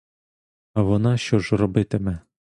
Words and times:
А 0.73 0.81
вона 0.81 1.17
що 1.17 1.39
ж 1.39 1.57
робитиме? 1.57 2.19